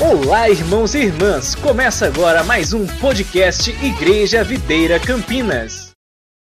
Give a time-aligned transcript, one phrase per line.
[0.00, 1.56] Olá, irmãos e irmãs!
[1.56, 5.92] Começa agora mais um podcast Igreja Videira Campinas.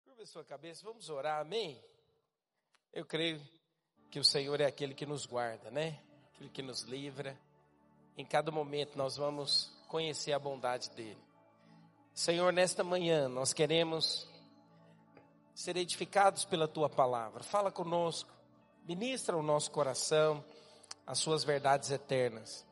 [0.05, 1.81] Curva sua cabeça, vamos orar, amém?
[2.93, 3.41] Eu creio
[4.11, 5.97] que o Senhor é aquele que nos guarda, né?
[6.35, 7.35] Aquele que nos livra.
[8.15, 11.17] Em cada momento nós vamos conhecer a bondade dele.
[12.13, 14.29] Senhor, nesta manhã nós queremos
[15.55, 17.41] ser edificados pela tua palavra.
[17.41, 18.29] Fala conosco,
[18.87, 20.45] ministra o nosso coração
[21.07, 22.66] as suas verdades eternas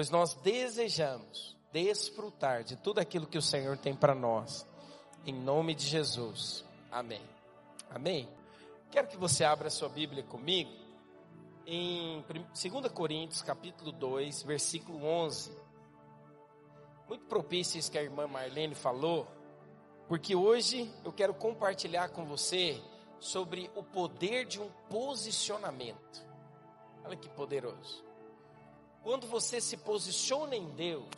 [0.00, 4.66] pois nós desejamos desfrutar de tudo aquilo que o Senhor tem para nós.
[5.26, 6.64] Em nome de Jesus.
[6.90, 7.20] Amém.
[7.90, 8.26] Amém.
[8.90, 10.70] Quero que você abra a sua Bíblia comigo
[11.66, 15.54] em 2 Coríntios, capítulo 2, versículo 11.
[17.06, 19.28] Muito propício isso que a irmã Marlene falou,
[20.08, 22.80] porque hoje eu quero compartilhar com você
[23.18, 26.24] sobre o poder de um posicionamento.
[27.04, 28.08] Olha que poderoso.
[29.02, 31.08] Quando você se posiciona em Deus,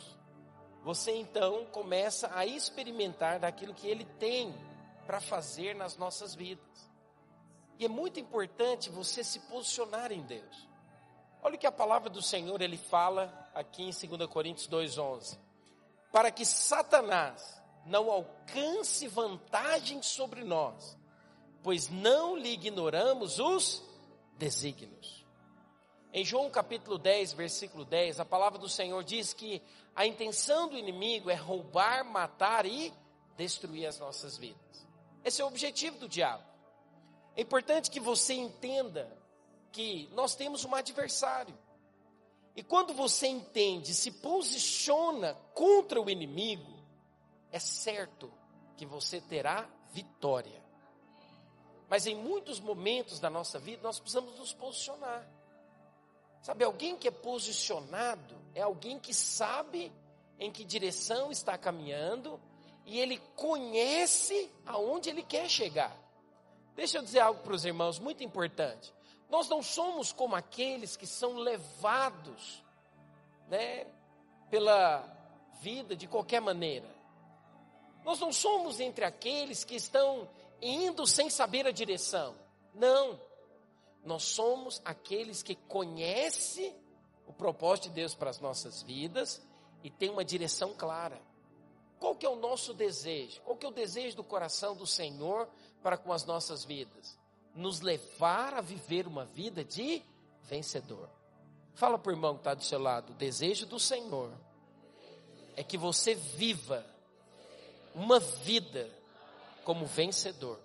[0.83, 4.53] você então começa a experimentar daquilo que Ele tem
[5.05, 6.93] para fazer nas nossas vidas.
[7.79, 10.67] E é muito importante você se posicionar em Deus.
[11.41, 15.37] Olha o que a palavra do Senhor ele fala aqui em 2 Coríntios 2:11.
[16.11, 20.97] Para que Satanás não alcance vantagem sobre nós,
[21.61, 23.83] pois não lhe ignoramos os
[24.37, 25.22] desígnios.
[26.15, 29.59] Em João capítulo 10, versículo 10, a palavra do Senhor diz que
[29.95, 32.93] a intenção do inimigo é roubar, matar e
[33.35, 34.87] destruir as nossas vidas.
[35.25, 36.43] Esse é o objetivo do diabo.
[37.35, 39.11] É importante que você entenda
[39.71, 41.57] que nós temos um adversário.
[42.55, 46.79] E quando você entende, se posiciona contra o inimigo,
[47.51, 48.31] é certo
[48.77, 50.61] que você terá vitória.
[51.89, 55.27] Mas em muitos momentos da nossa vida, nós precisamos nos posicionar.
[56.43, 59.89] Sabe, alguém que é posicionado é alguém que sabe
[60.37, 62.37] em que direção está caminhando
[62.85, 65.97] e ele conhece aonde ele quer chegar.
[66.75, 68.93] Deixa eu dizer algo para os irmãos muito importante.
[69.29, 72.61] Nós não somos como aqueles que são levados,
[73.47, 73.87] né,
[74.49, 75.01] pela
[75.61, 76.93] vida de qualquer maneira.
[78.03, 80.27] Nós não somos entre aqueles que estão
[80.61, 82.35] indo sem saber a direção.
[82.73, 83.17] Não.
[84.03, 86.75] Nós somos aqueles que conhecem
[87.25, 89.41] o propósito de Deus para as nossas vidas
[89.83, 91.21] e tem uma direção clara.
[91.99, 93.41] Qual que é o nosso desejo?
[93.41, 95.47] Qual que é o desejo do coração do Senhor
[95.81, 97.17] para com as nossas vidas?
[97.55, 100.03] Nos levar a viver uma vida de
[100.43, 101.09] vencedor.
[101.73, 104.31] Fala para o irmão que está do seu lado, o desejo do Senhor
[105.55, 106.85] é que você viva
[107.95, 108.89] uma vida
[109.63, 110.59] como vencedor.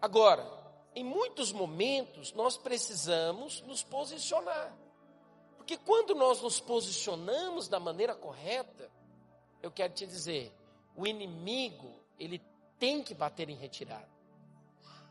[0.00, 0.61] Agora,
[0.94, 4.76] em muitos momentos nós precisamos nos posicionar.
[5.56, 8.90] Porque quando nós nos posicionamos da maneira correta,
[9.62, 10.52] eu quero te dizer,
[10.96, 12.42] o inimigo, ele
[12.78, 14.08] tem que bater em retirada.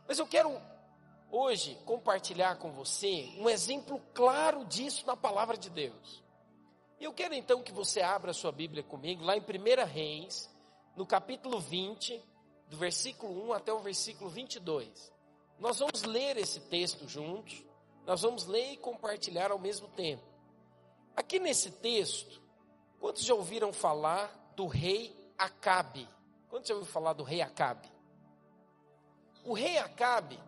[0.07, 0.61] Mas eu quero
[1.31, 6.21] hoje compartilhar com você um exemplo claro disso na palavra de Deus.
[6.99, 10.53] Eu quero então que você abra sua Bíblia comigo, lá em 1 Reis,
[10.95, 12.21] no capítulo 20,
[12.67, 15.10] do versículo 1 até o versículo 22.
[15.61, 17.63] Nós vamos ler esse texto juntos,
[18.03, 20.23] nós vamos ler e compartilhar ao mesmo tempo.
[21.15, 22.41] Aqui nesse texto,
[22.99, 26.09] quantos já ouviram falar do rei Acabe?
[26.49, 27.87] Quantos já ouviram falar do rei Acabe?
[29.45, 30.39] O rei Acabe,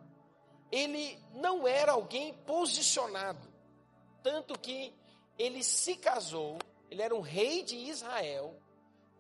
[0.72, 3.48] ele não era alguém posicionado,
[4.24, 4.96] tanto que
[5.38, 6.58] ele se casou,
[6.90, 8.60] ele era um rei de Israel,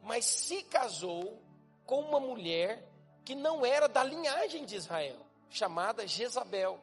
[0.01, 1.39] mas se casou
[1.85, 2.83] com uma mulher
[3.23, 5.22] que não era da linhagem de Israel
[5.53, 6.79] chamada Jezabel.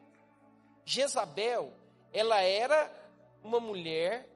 [0.85, 1.73] Jezabel,
[2.11, 2.91] ela era
[3.43, 4.27] uma mulher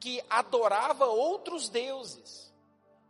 [0.00, 2.52] que adorava outros deuses.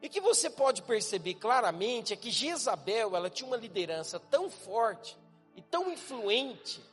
[0.00, 5.17] E que você pode perceber claramente é que Jezabel, ela tinha uma liderança tão forte
[5.56, 6.84] e tão influente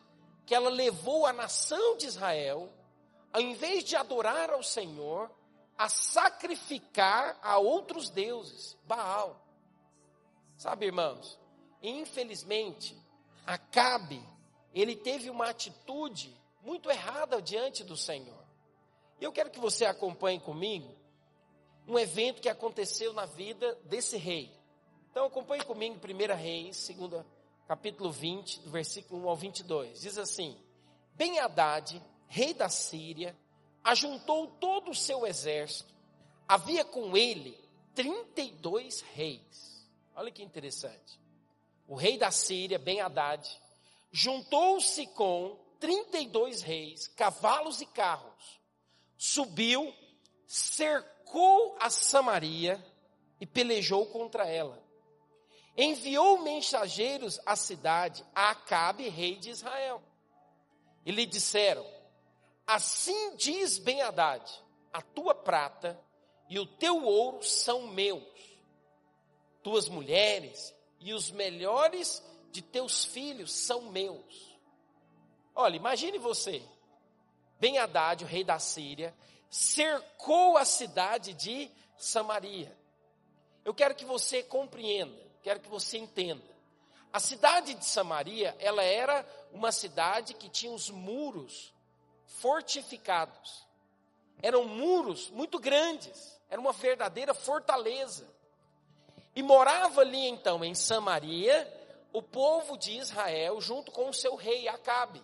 [0.46, 2.72] que ela levou a nação de Israel,
[3.34, 5.30] ao invés de adorar ao Senhor,
[5.78, 9.46] a sacrificar a outros deuses, Baal.
[10.58, 11.40] Sabe, irmãos,
[11.82, 13.01] infelizmente,
[13.46, 14.22] Acabe,
[14.74, 18.44] ele teve uma atitude muito errada diante do Senhor.
[19.20, 20.96] E eu quero que você acompanhe comigo
[21.88, 24.52] um evento que aconteceu na vida desse rei.
[25.10, 27.26] Então acompanhe comigo 1 Reis, 2,
[27.68, 30.02] capítulo 20, do versículo 1 ao 22.
[30.02, 30.58] Diz assim:
[31.16, 33.36] Ben Haddad, rei da Síria,
[33.84, 35.94] ajuntou todo o seu exército.
[36.48, 37.58] Havia com ele
[37.94, 39.90] 32 reis.
[40.16, 41.21] Olha que interessante
[41.92, 43.46] o rei da Síria, Ben Haddad,
[44.14, 48.62] juntou-se com 32 reis, cavalos e carros,
[49.18, 49.94] subiu,
[50.48, 52.82] cercou a Samaria
[53.42, 54.82] e pelejou contra ela.
[55.76, 60.02] Enviou mensageiros à cidade, a Acabe, rei de Israel.
[61.06, 61.86] E lhe disseram:
[62.66, 64.50] Assim diz Ben-Hadad:
[64.94, 66.02] a tua prata
[66.50, 68.24] e o teu ouro são meus,
[69.62, 74.58] tuas mulheres e os melhores de teus filhos são meus.
[75.54, 76.64] Olha, imagine você,
[77.60, 79.14] Ben Haddad, o rei da Síria,
[79.50, 82.76] cercou a cidade de Samaria.
[83.66, 86.50] Eu quero que você compreenda, quero que você entenda.
[87.12, 91.74] A cidade de Samaria, ela era uma cidade que tinha os muros
[92.26, 93.68] fortificados.
[94.42, 98.28] Eram muros muito grandes, era uma verdadeira fortaleza.
[99.36, 101.80] E morava ali então em Samaria
[102.14, 105.24] o povo de Israel junto com o seu rei Acabe.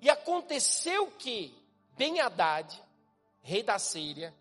[0.00, 1.56] E aconteceu que
[1.96, 2.82] Ben Haddad,
[3.40, 4.34] rei da Síria,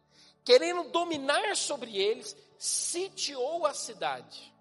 [0.43, 4.51] querendo dominar sobre eles, sitiou a cidade.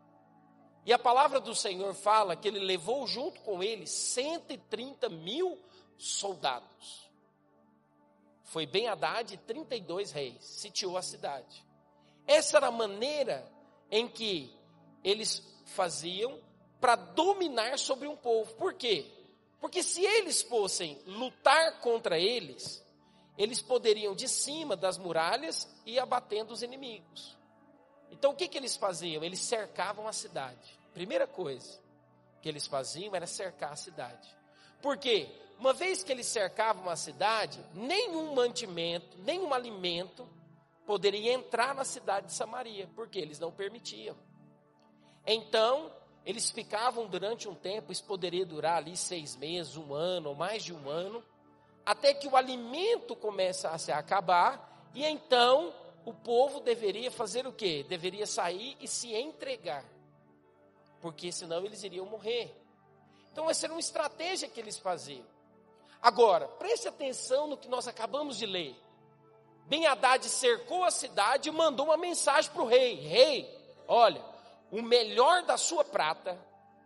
[0.84, 5.58] E a palavra do Senhor fala que ele levou junto com ele 130 mil
[5.96, 7.10] soldados.
[8.42, 11.64] Foi Ben Haddad e 32 reis, sitiou a cidade.
[12.26, 13.50] Essa era a maneira
[13.92, 14.50] em que
[15.04, 16.40] eles faziam
[16.80, 18.54] para dominar sobre um povo.
[18.54, 19.06] Por quê?
[19.60, 22.84] Porque se eles fossem lutar contra eles,
[23.36, 27.36] eles poderiam de cima das muralhas ir abatendo os inimigos.
[28.10, 29.22] Então o que, que eles faziam?
[29.22, 30.78] Eles cercavam a cidade.
[30.94, 31.78] Primeira coisa
[32.40, 34.28] que eles faziam era cercar a cidade.
[34.80, 35.28] Por quê?
[35.58, 40.28] Uma vez que eles cercavam a cidade, nenhum mantimento, nenhum alimento
[40.86, 44.16] poderia entrar na cidade de Samaria, porque eles não permitiam.
[45.26, 45.92] Então,
[46.24, 50.62] eles ficavam durante um tempo, isso poderia durar ali seis meses, um ano, ou mais
[50.64, 51.22] de um ano,
[51.84, 55.74] até que o alimento começasse a acabar, e então
[56.04, 57.84] o povo deveria fazer o quê?
[57.88, 59.84] Deveria sair e se entregar,
[61.00, 62.56] porque senão eles iriam morrer.
[63.32, 65.24] Então, essa era uma estratégia que eles faziam.
[66.00, 68.76] Agora, preste atenção no que nós acabamos de ler.
[69.66, 74.22] Ben Haddad cercou a cidade e mandou uma mensagem para o rei: Rei, olha,
[74.70, 76.38] o melhor da sua prata,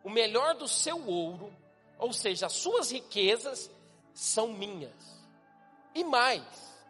[0.04, 1.52] o melhor do seu ouro,
[1.98, 3.70] ou seja, as suas riquezas
[4.14, 5.16] são minhas.
[5.94, 6.42] E mais,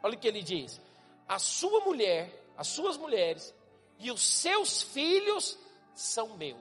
[0.03, 0.81] olha o que ele diz:
[1.29, 3.55] a sua mulher, as suas mulheres
[3.99, 5.59] e os seus filhos
[5.95, 6.61] são meus.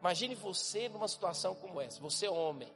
[0.00, 2.70] Imagine você numa situação como essa, você homem.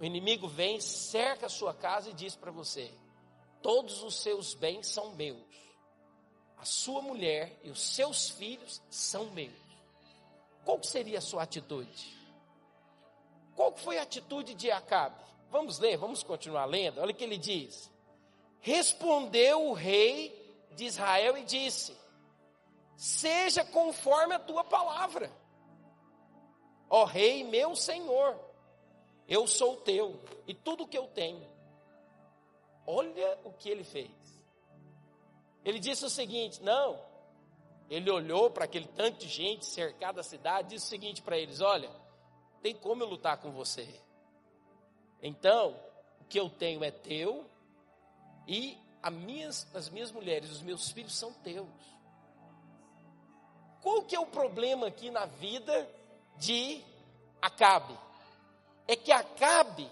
[0.00, 2.90] O inimigo vem, cerca a sua casa e diz para você:
[3.60, 5.38] todos os seus bens são meus.
[6.56, 9.52] A sua mulher e os seus filhos são meus.
[10.64, 12.18] Qual seria a sua atitude?
[13.54, 15.22] Qual foi a atitude de Acabe?
[15.50, 17.00] Vamos ler, vamos continuar lendo.
[17.00, 17.90] Olha o que ele diz.
[18.60, 20.34] Respondeu o rei
[20.72, 21.94] de Israel e disse:
[22.96, 25.30] Seja conforme a tua palavra,
[26.88, 28.49] ó rei meu senhor
[29.30, 31.48] eu sou teu e tudo que eu tenho.
[32.84, 34.10] Olha o que ele fez.
[35.64, 37.00] Ele disse o seguinte: não.
[37.88, 41.60] Ele olhou para aquele tanto de gente cercada a cidade, disse o seguinte para eles:
[41.60, 41.88] olha,
[42.60, 43.88] tem como eu lutar com você.
[45.22, 45.76] Então,
[46.20, 47.48] o que eu tenho é teu
[48.48, 51.68] e as minhas, as minhas mulheres, os meus filhos são teus.
[53.80, 55.88] Qual que é o problema aqui na vida
[56.36, 56.82] de
[57.40, 57.96] Acabe?
[58.90, 59.88] É que Acabe,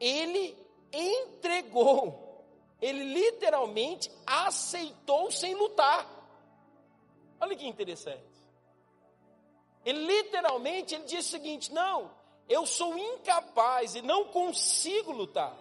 [0.00, 0.56] ele
[0.90, 2.46] entregou,
[2.80, 6.08] ele literalmente aceitou sem lutar.
[7.38, 8.24] Olha que interessante.
[9.84, 12.10] Ele literalmente ele disse o seguinte: não,
[12.48, 15.54] eu sou incapaz e não consigo lutar.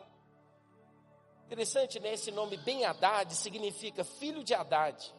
[1.48, 2.14] Interessante, né?
[2.14, 5.14] Esse nome Ben Haddad significa filho de Haddad,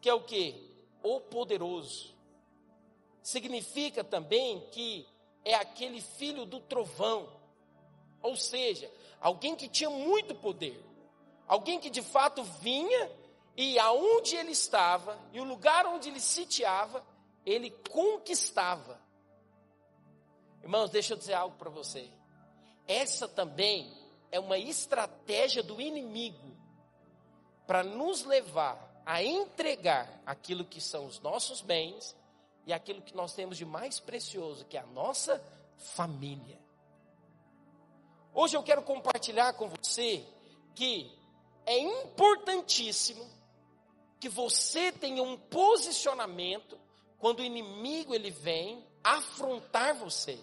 [0.00, 0.74] que é o que?
[1.04, 2.16] O poderoso.
[3.22, 5.06] Significa também que
[5.48, 7.26] é aquele filho do trovão.
[8.20, 10.78] Ou seja, alguém que tinha muito poder.
[11.46, 13.10] Alguém que de fato vinha
[13.56, 17.02] e aonde ele estava, e o lugar onde ele sitiava,
[17.46, 19.00] ele conquistava.
[20.62, 22.10] Irmãos, deixa eu dizer algo para você.
[22.86, 23.90] Essa também
[24.30, 26.54] é uma estratégia do inimigo
[27.66, 32.14] para nos levar a entregar aquilo que são os nossos bens
[32.68, 35.42] e aquilo que nós temos de mais precioso, que é a nossa
[35.78, 36.60] família.
[38.34, 40.22] Hoje eu quero compartilhar com você
[40.74, 41.10] que
[41.64, 43.26] é importantíssimo
[44.20, 46.78] que você tenha um posicionamento
[47.18, 50.38] quando o inimigo ele vem afrontar você.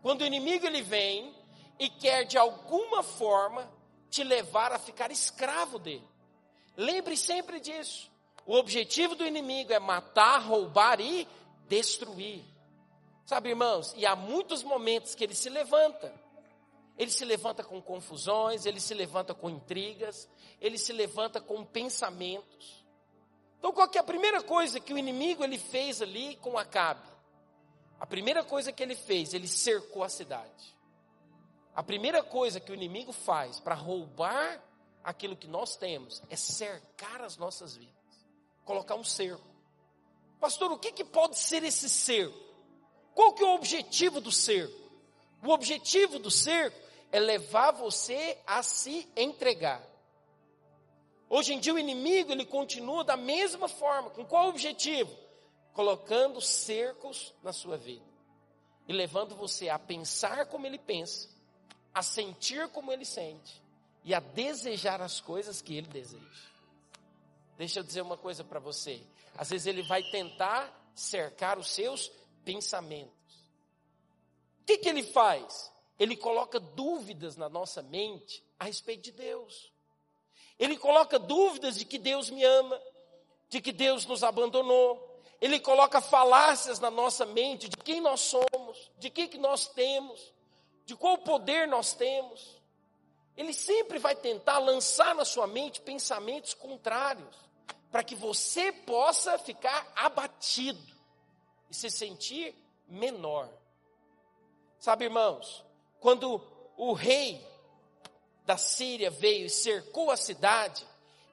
[0.00, 1.36] Quando o inimigo ele vem
[1.78, 3.70] e quer de alguma forma
[4.08, 6.08] te levar a ficar escravo dele.
[6.78, 8.10] Lembre sempre disso.
[8.50, 11.24] O objetivo do inimigo é matar, roubar e
[11.68, 12.42] destruir.
[13.24, 16.12] Sabe, irmãos, e há muitos momentos que ele se levanta.
[16.98, 20.28] Ele se levanta com confusões, ele se levanta com intrigas,
[20.60, 22.84] ele se levanta com pensamentos.
[23.56, 27.08] Então, qual é a primeira coisa que o inimigo ele fez ali com Acabe?
[28.00, 30.76] A primeira coisa que ele fez, ele cercou a cidade.
[31.72, 34.60] A primeira coisa que o inimigo faz para roubar
[35.04, 37.99] aquilo que nós temos é cercar as nossas vidas,
[38.70, 39.44] colocar um cerco.
[40.38, 42.38] Pastor, o que, que pode ser esse cerco?
[43.12, 44.78] Qual que é o objetivo do cerco?
[45.44, 46.78] O objetivo do cerco
[47.10, 49.84] é levar você a se entregar.
[51.28, 54.10] Hoje em dia o inimigo ele continua da mesma forma.
[54.10, 55.10] Com qual objetivo?
[55.72, 58.06] Colocando cercos na sua vida
[58.86, 61.28] e levando você a pensar como ele pensa,
[61.92, 63.60] a sentir como ele sente
[64.04, 66.50] e a desejar as coisas que ele deseja.
[67.60, 69.02] Deixa eu dizer uma coisa para você.
[69.36, 72.10] Às vezes ele vai tentar cercar os seus
[72.42, 73.12] pensamentos.
[74.62, 75.70] O que, que ele faz?
[75.98, 79.70] Ele coloca dúvidas na nossa mente a respeito de Deus.
[80.58, 82.80] Ele coloca dúvidas de que Deus me ama,
[83.50, 85.20] de que Deus nos abandonou.
[85.38, 90.32] Ele coloca falácias na nossa mente de quem nós somos, de que, que nós temos,
[90.86, 92.58] de qual poder nós temos
[93.40, 97.34] ele sempre vai tentar lançar na sua mente pensamentos contrários,
[97.90, 100.80] para que você possa ficar abatido
[101.68, 102.54] e se sentir
[102.88, 103.48] menor.
[104.78, 105.64] Sabe, irmãos,
[105.98, 106.40] quando
[106.76, 107.44] o rei
[108.44, 110.86] da Síria veio e cercou a cidade,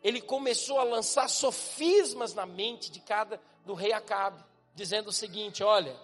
[0.04, 5.64] ele começou a lançar sofismas na mente de cada do rei Acabe, dizendo o seguinte:
[5.64, 5.98] olha,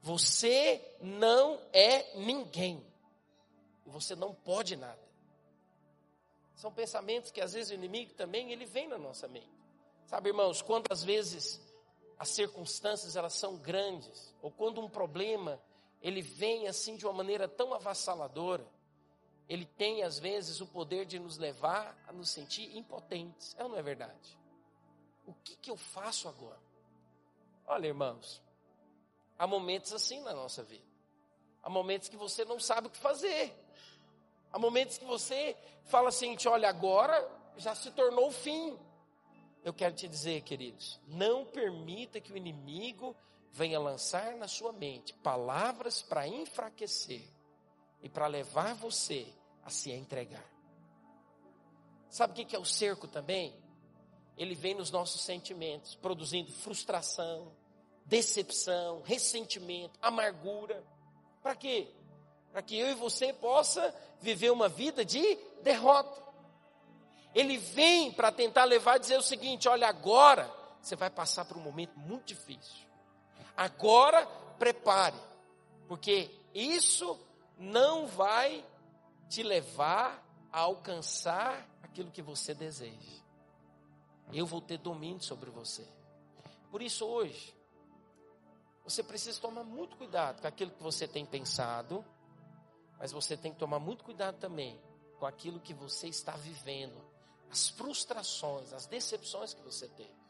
[0.00, 2.84] você não é ninguém,
[3.86, 5.00] você não pode nada.
[6.54, 9.61] São pensamentos que às vezes o inimigo também ele vem na nossa mente.
[10.06, 11.60] Sabe, irmãos, quantas vezes
[12.18, 15.60] as circunstâncias elas são grandes, ou quando um problema
[16.00, 18.66] ele vem assim de uma maneira tão avassaladora,
[19.48, 23.54] ele tem às vezes o poder de nos levar a nos sentir impotentes.
[23.58, 24.38] É ou não é verdade?
[25.26, 26.60] O que, que eu faço agora?
[27.66, 28.42] Olha, irmãos,
[29.38, 30.84] há momentos assim na nossa vida.
[31.62, 33.54] Há momentos que você não sabe o que fazer.
[34.52, 38.78] Há momentos que você fala assim, olha, agora já se tornou o fim.
[39.64, 43.14] Eu quero te dizer, queridos, não permita que o inimigo
[43.52, 47.22] venha lançar na sua mente palavras para enfraquecer
[48.02, 49.26] e para levar você
[49.64, 50.44] a se entregar.
[52.08, 53.54] Sabe o que é o cerco também?
[54.36, 57.52] Ele vem nos nossos sentimentos, produzindo frustração,
[58.04, 60.84] decepção, ressentimento, amargura.
[61.42, 61.88] Para quê?
[62.50, 66.20] Para que eu e você possa viver uma vida de derrota.
[67.34, 71.56] Ele vem para tentar levar e dizer o seguinte: olha, agora você vai passar por
[71.56, 72.86] um momento muito difícil.
[73.56, 74.26] Agora
[74.58, 75.16] prepare,
[75.88, 77.18] porque isso
[77.58, 78.64] não vai
[79.28, 80.22] te levar
[80.52, 83.22] a alcançar aquilo que você deseja.
[84.32, 85.86] Eu vou ter domínio sobre você.
[86.70, 87.54] Por isso hoje,
[88.84, 92.04] você precisa tomar muito cuidado com aquilo que você tem pensado,
[92.98, 94.80] mas você tem que tomar muito cuidado também
[95.18, 97.00] com aquilo que você está vivendo,
[97.52, 100.22] as frustrações, as decepções que você teve.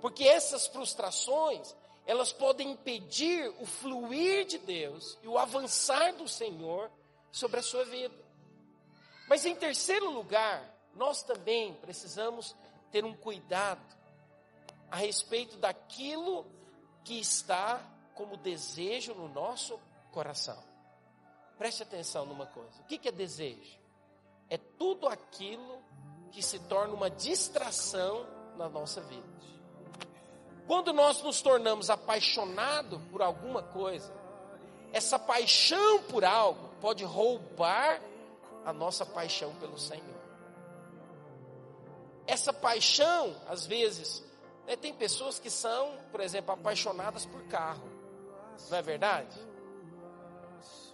[0.00, 1.74] Porque essas frustrações,
[2.06, 6.88] elas podem impedir o fluir de Deus e o avançar do Senhor
[7.32, 8.14] sobre a sua vida.
[9.28, 12.54] Mas em terceiro lugar, nós também precisamos
[12.92, 13.82] ter um cuidado
[14.88, 16.46] a respeito daquilo
[17.02, 17.82] que está
[18.14, 19.80] como desejo no nosso
[20.12, 20.62] coração.
[21.58, 23.81] Preste atenção numa coisa: o que é desejo?
[24.52, 25.82] É tudo aquilo
[26.30, 29.26] que se torna uma distração na nossa vida.
[30.66, 34.12] Quando nós nos tornamos apaixonados por alguma coisa,
[34.92, 38.02] essa paixão por algo pode roubar
[38.62, 40.20] a nossa paixão pelo Senhor.
[42.26, 44.22] Essa paixão, às vezes,
[44.66, 47.88] né, tem pessoas que são, por exemplo, apaixonadas por carro,
[48.68, 49.34] não é verdade?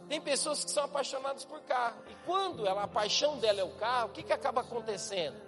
[0.09, 2.03] Tem pessoas que são apaixonadas por carro.
[2.11, 5.38] E quando ela, a paixão dela é o carro, o que, que acaba acontecendo?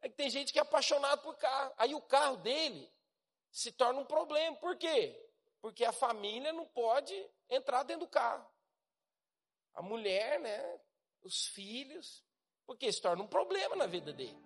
[0.00, 1.74] É que tem gente que é apaixonado por carro.
[1.76, 2.88] Aí o carro dele
[3.50, 4.56] se torna um problema.
[4.56, 5.20] Por quê?
[5.60, 7.12] Porque a família não pode
[7.50, 8.46] entrar dentro do carro.
[9.74, 10.78] A mulher, né?
[11.22, 12.22] Os filhos.
[12.64, 14.38] Porque se torna um problema na vida dele.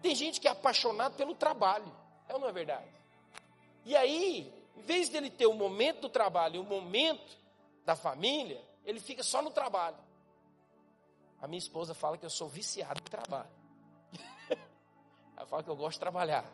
[0.00, 1.94] Tem gente que é apaixonado pelo trabalho.
[2.26, 2.88] É ou não é verdade?
[3.84, 7.43] E aí, em vez dele ter o momento do trabalho e o momento
[7.84, 9.98] da família, ele fica só no trabalho.
[11.40, 13.50] A minha esposa fala que eu sou viciado em trabalho.
[15.36, 16.50] Ela fala que eu gosto de trabalhar.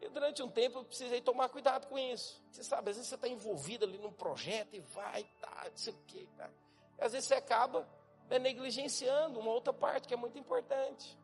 [0.00, 2.42] E durante um tempo eu precisei tomar cuidado com isso.
[2.50, 5.92] Você sabe, às vezes você está envolvido ali num projeto e vai, tá, não sei
[5.92, 6.28] o quê.
[6.36, 6.50] Tá.
[6.98, 7.88] E às vezes você acaba
[8.28, 11.16] né, negligenciando uma outra parte que é muito importante.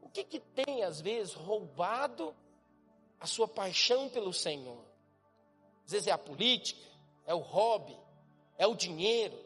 [0.00, 2.34] O que, que tem, às vezes, roubado
[3.20, 4.82] a sua paixão pelo Senhor?
[5.84, 6.80] Às vezes é a política,
[7.28, 7.94] é o hobby,
[8.56, 9.38] é o dinheiro,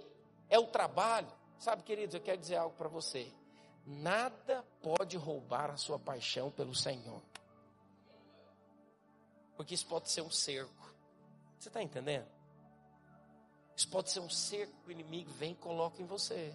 [0.49, 1.27] é o trabalho.
[1.59, 3.31] Sabe, queridos, eu quero dizer algo para você.
[3.85, 7.21] Nada pode roubar a sua paixão pelo Senhor.
[9.57, 10.95] Porque isso pode ser um cerco.
[11.59, 12.29] Você está entendendo?
[13.77, 16.55] Isso pode ser um cerco que o inimigo vem e coloca em você.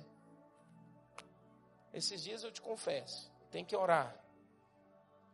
[1.93, 4.17] Esses dias eu te confesso, tem que orar.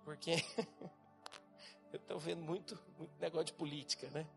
[0.04, 0.32] Porque
[1.94, 4.28] eu estou vendo muito, muito negócio de política, né?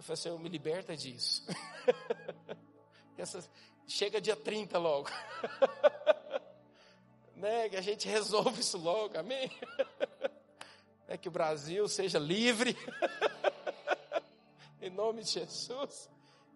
[0.00, 1.44] Eu falei eu me liberta disso.
[3.86, 5.10] Chega dia 30 logo.
[7.36, 7.68] né?
[7.68, 9.50] Que a gente resolve isso logo, amém?
[11.06, 12.76] É que o Brasil seja livre.
[14.80, 16.08] em nome de Jesus.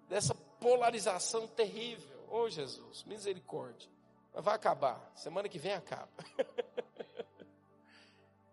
[0.08, 2.24] Dessa polarização terrível.
[2.30, 3.90] Oh Jesus, misericórdia.
[4.32, 5.10] Mas vai acabar.
[5.16, 6.08] Semana que vem acaba.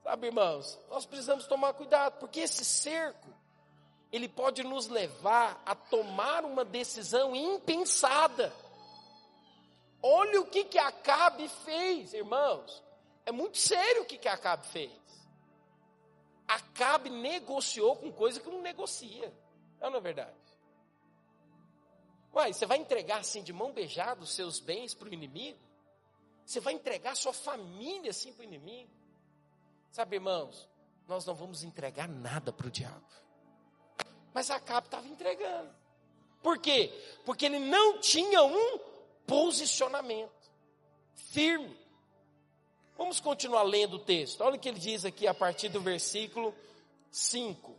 [0.04, 3.32] Sabe, irmãos, nós precisamos tomar cuidado, porque esse cerco
[4.12, 8.54] ele pode nos levar a tomar uma decisão impensada.
[10.02, 12.84] Olha o que que Acabe fez, irmãos.
[13.26, 14.92] É muito sério o que que Acabe fez.
[16.48, 19.34] Acabe negociou com coisa que não negocia.
[19.80, 20.36] Não, não é verdade?
[22.34, 25.60] Uai, você vai entregar assim de mão beijada os seus bens para o inimigo?
[26.46, 28.92] Você vai entregar sua família assim para o inimigo?
[29.92, 30.68] Sabe, irmãos,
[31.08, 33.06] nós não vamos entregar nada para o diabo.
[34.34, 35.70] Mas Acabe estava entregando.
[36.42, 36.92] Por quê?
[37.26, 38.80] Porque ele não tinha um
[39.28, 40.32] posicionamento
[41.14, 41.78] firme.
[42.98, 44.42] Vamos continuar lendo o texto.
[44.42, 46.54] Olha o que ele diz aqui a partir do versículo
[47.12, 47.76] 5.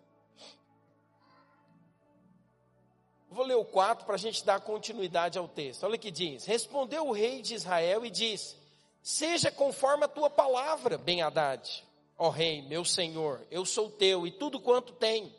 [3.31, 5.85] Vou ler o 4 para a gente dar continuidade ao texto.
[5.85, 8.57] Olha o que diz: Respondeu o rei de Israel e disse:
[9.03, 11.85] Seja conforme a tua palavra, bem Haddad.
[12.19, 15.33] Ó rei, meu senhor, eu sou teu e tudo quanto tenho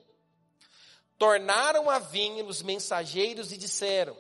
[1.17, 4.17] tornaram a vinha os mensageiros e disseram: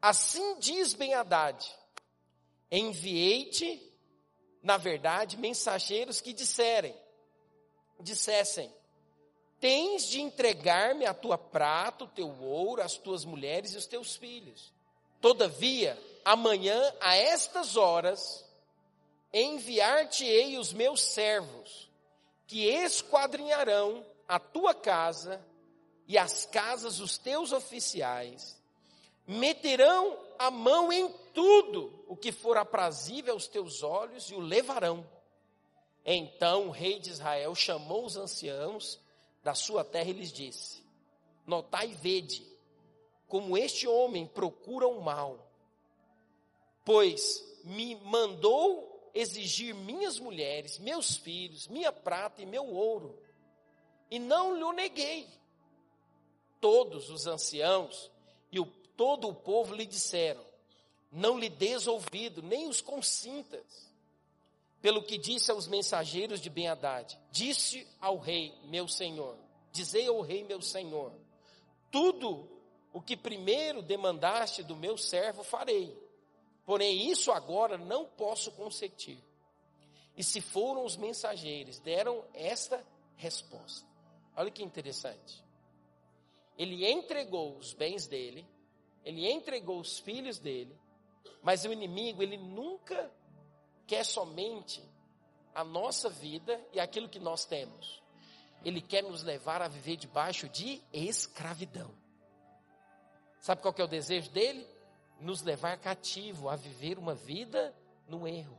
[0.00, 1.64] Assim diz Ben Haddad:
[2.70, 3.80] Enviei-te,
[4.62, 6.94] na verdade, mensageiros que disserem,
[8.00, 8.72] dissessem:
[9.60, 14.16] Tens de entregar-me a tua prata, o teu ouro, as tuas mulheres e os teus
[14.16, 14.72] filhos.
[15.20, 18.44] Todavia, amanhã, a estas horas,
[19.32, 21.90] enviar-te-ei os meus servos,
[22.46, 25.44] que esquadrinharão a tua casa
[26.10, 28.60] e as casas dos teus oficiais,
[29.28, 35.08] meterão a mão em tudo o que for aprazível aos teus olhos e o levarão.
[36.04, 38.98] Então o rei de Israel chamou os anciãos
[39.44, 40.84] da sua terra e lhes disse:
[41.46, 42.44] Notai e vede
[43.28, 45.48] como este homem procura o mal,
[46.84, 53.16] pois me mandou exigir minhas mulheres, meus filhos, minha prata e meu ouro,
[54.10, 55.39] e não lhe neguei
[56.60, 58.10] todos os anciãos
[58.52, 60.44] e o, todo o povo lhe disseram:
[61.10, 63.90] Não lhe des ouvido, nem os consintas.
[64.80, 69.36] Pelo que disse aos mensageiros de Ben-Hadad: Disse ao rei, meu senhor,
[69.72, 71.12] dizei ao rei, meu senhor,
[71.90, 72.48] tudo
[72.92, 75.96] o que primeiro demandaste do meu servo farei.
[76.64, 79.18] Porém, isso agora não posso consentir.
[80.16, 82.84] E se foram os mensageiros, deram esta
[83.16, 83.86] resposta.
[84.36, 85.49] Olha que interessante
[86.60, 88.46] ele entregou os bens dele,
[89.02, 90.78] ele entregou os filhos dele,
[91.42, 93.10] mas o inimigo, ele nunca
[93.86, 94.84] quer somente
[95.54, 98.02] a nossa vida e aquilo que nós temos.
[98.62, 101.90] Ele quer nos levar a viver debaixo de escravidão.
[103.40, 104.68] Sabe qual que é o desejo dele?
[105.18, 107.74] Nos levar cativo a viver uma vida
[108.06, 108.58] no erro.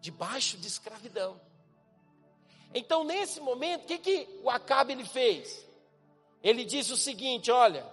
[0.00, 1.40] Debaixo de escravidão.
[2.72, 5.65] Então, nesse momento, o que, que o Acabe ele fez?
[6.42, 7.86] Ele diz o seguinte: olha,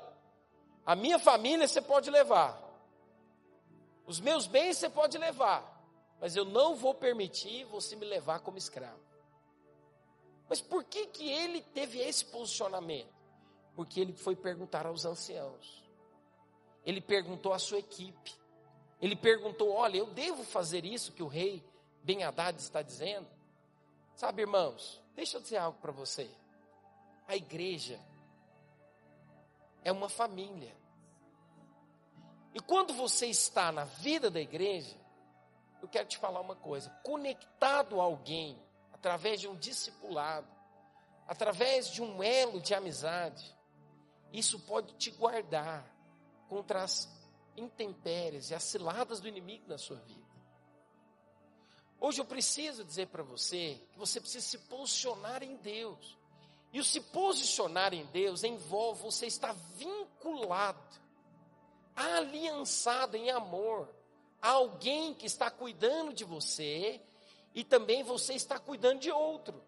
[0.86, 2.62] a minha família você pode levar,
[4.06, 5.82] os meus bens você pode levar,
[6.20, 9.02] mas eu não vou permitir você me levar como escravo.
[10.50, 13.14] Mas por que, que ele teve esse posicionamento?
[13.76, 15.84] Porque ele foi perguntar aos anciãos,
[16.86, 18.34] ele perguntou à sua equipe,
[19.02, 21.64] ele perguntou: olha, eu devo fazer isso que o rei
[22.04, 23.28] Ben Haddad está dizendo?
[24.16, 26.30] Sabe, irmãos, deixa eu dizer algo para você.
[27.28, 28.00] A igreja
[29.84, 30.76] é uma família.
[32.54, 34.96] E quando você está na vida da igreja,
[35.82, 40.48] eu quero te falar uma coisa: conectado a alguém, através de um discipulado,
[41.28, 43.56] através de um elo de amizade,
[44.32, 45.86] isso pode te guardar
[46.48, 47.10] contra as
[47.58, 50.24] intempéries e as ciladas do inimigo na sua vida.
[52.00, 56.18] Hoje eu preciso dizer para você que você precisa se posicionar em Deus.
[56.74, 60.84] E o se posicionar em Deus envolve você estar vinculado,
[61.96, 63.88] aliançado em amor
[64.42, 67.00] a alguém que está cuidando de você
[67.54, 69.64] e também você está cuidando de outro.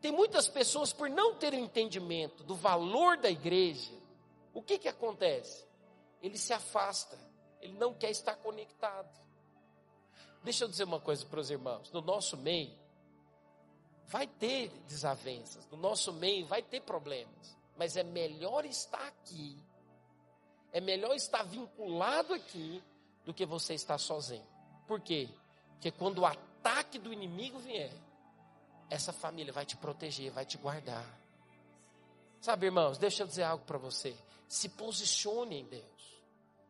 [0.00, 3.92] Tem muitas pessoas, por não terem entendimento do valor da igreja,
[4.54, 5.64] o que, que acontece?
[6.22, 7.18] Ele se afasta,
[7.60, 9.14] ele não quer estar conectado.
[10.42, 12.81] Deixa eu dizer uma coisa para os irmãos: no nosso meio,
[14.08, 19.56] vai ter desavenças, no nosso meio vai ter problemas, mas é melhor estar aqui,
[20.72, 22.82] é melhor estar vinculado aqui,
[23.24, 24.46] do que você estar sozinho.
[24.86, 25.28] Por quê?
[25.72, 27.92] Porque quando o ataque do inimigo vier,
[28.90, 31.06] essa família vai te proteger, vai te guardar.
[32.40, 34.14] Sabe, irmãos, deixa eu dizer algo para você.
[34.48, 35.92] Se posicione em Deus.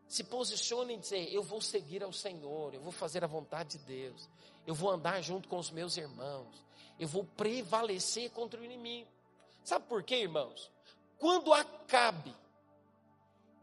[0.07, 3.85] Se posicione em dizer: Eu vou seguir ao Senhor, eu vou fazer a vontade de
[3.85, 4.29] Deus,
[4.65, 6.63] eu vou andar junto com os meus irmãos,
[6.99, 9.09] eu vou prevalecer contra o inimigo.
[9.63, 10.71] Sabe por quê, irmãos?
[11.17, 12.35] Quando Acabe,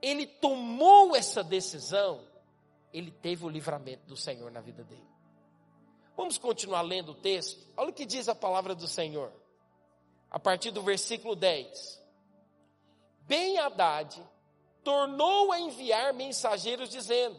[0.01, 2.27] ele tomou essa decisão,
[2.93, 5.11] ele teve o livramento do Senhor na vida dele.
[6.17, 7.67] Vamos continuar lendo o texto?
[7.77, 9.33] Olha o que diz a palavra do Senhor.
[10.31, 12.01] A partir do versículo 10.
[13.23, 14.23] Bem Haddad
[14.83, 17.39] tornou a enviar mensageiros dizendo: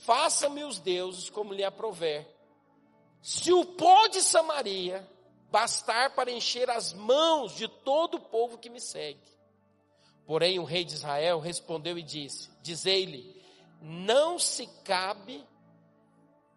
[0.00, 2.35] Faça-me os deuses como lhe aprover.
[3.26, 5.04] Se o pó de Samaria
[5.50, 9.28] bastar para encher as mãos de todo o povo que me segue.
[10.24, 13.42] Porém, o rei de Israel respondeu e disse: Dizei-lhe,
[13.82, 15.44] não se cabe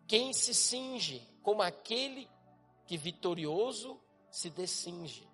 [0.07, 2.29] quem se cinge como aquele
[2.85, 5.27] que vitorioso se descinge.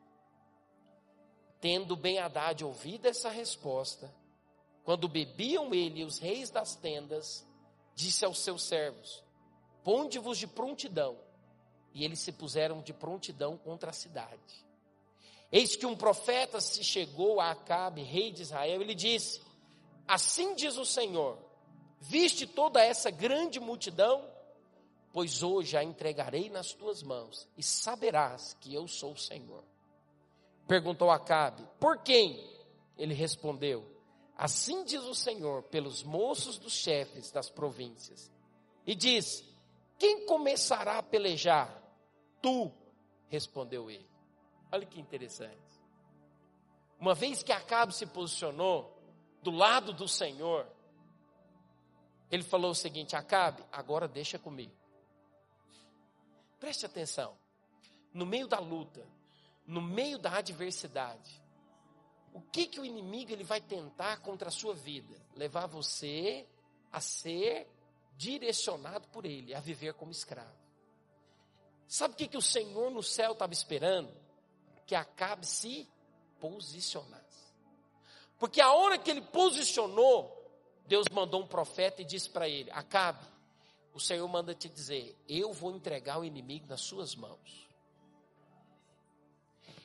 [1.60, 4.10] Tendo bem Haddad ouvido essa resposta,
[4.86, 7.46] quando bebiam ele e os reis das tendas,
[7.94, 9.25] disse aos seus servos:
[9.86, 11.16] Ponde-vos de prontidão.
[11.94, 14.66] E eles se puseram de prontidão contra a cidade.
[15.52, 19.40] Eis que um profeta se chegou a Acabe, rei de Israel, e lhe disse:
[20.08, 21.38] Assim diz o Senhor:
[22.02, 24.28] Viste toda essa grande multidão?
[25.14, 29.64] Pois hoje a entregarei nas tuas mãos, e saberás que eu sou o Senhor.
[30.68, 32.44] Perguntou Acabe: Por quem?
[32.98, 33.86] Ele respondeu:
[34.36, 38.32] Assim diz o Senhor pelos moços dos chefes das províncias.
[38.86, 39.55] E diz:
[39.98, 41.82] Quem começará a pelejar?
[42.42, 42.72] Tu,
[43.28, 44.10] respondeu ele.
[44.72, 45.58] Olha que interessante.
[47.00, 48.96] Uma vez que Acabe se posicionou
[49.42, 50.68] do lado do Senhor,
[52.32, 54.74] ele falou o seguinte: Acabe, agora deixa comigo.
[56.60, 57.38] Preste atenção.
[58.14, 59.06] No meio da luta,
[59.68, 61.42] no meio da adversidade,
[62.34, 65.16] o que que o inimigo ele vai tentar contra a sua vida?
[65.36, 66.48] Levar você
[66.92, 67.68] a ser
[68.18, 70.56] direcionado por ele, a viver como escravo.
[71.88, 74.12] Sabe o que que o Senhor no céu estava esperando?
[74.86, 75.88] Que Acabe se
[76.40, 77.46] posicionasse.
[78.38, 80.32] Porque a hora que ele posicionou,
[80.88, 83.26] Deus mandou um profeta e disse para ele: Acabe,
[83.94, 87.66] o Senhor manda te dizer: Eu vou entregar o inimigo nas suas mãos.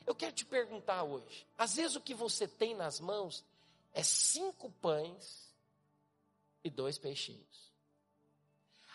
[0.07, 3.45] Eu quero te perguntar hoje: às vezes o que você tem nas mãos
[3.93, 5.55] é cinco pães
[6.65, 7.70] e dois peixinhos.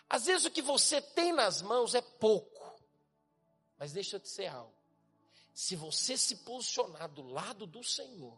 [0.10, 2.56] Às vezes o que você tem nas mãos é pouco.
[3.78, 4.74] Mas deixa eu te dizer algo.
[5.54, 8.38] Se você se posicionar do lado do Senhor,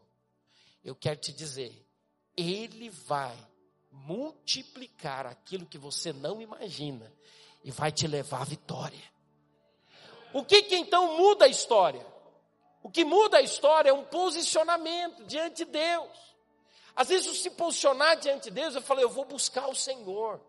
[0.83, 1.85] eu quero te dizer,
[2.35, 3.35] Ele vai
[3.91, 7.11] multiplicar aquilo que você não imagina
[7.63, 9.03] e vai te levar à vitória.
[10.33, 12.05] O que que então muda a história?
[12.83, 16.35] O que muda a história é um posicionamento diante de Deus.
[16.95, 20.41] Às vezes, se posicionar diante de Deus, eu falei, eu vou buscar o Senhor,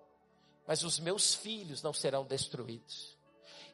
[0.69, 3.17] mas os meus filhos não serão destruídos.